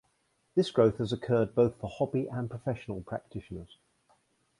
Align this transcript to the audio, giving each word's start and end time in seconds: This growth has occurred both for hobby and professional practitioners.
This 0.55 0.71
growth 0.71 0.97
has 0.97 1.13
occurred 1.13 1.53
both 1.53 1.79
for 1.79 1.87
hobby 1.87 2.25
and 2.25 2.49
professional 2.49 3.01
practitioners. 3.03 3.77